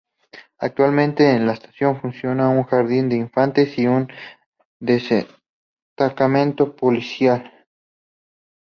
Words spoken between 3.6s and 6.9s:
y un destacamento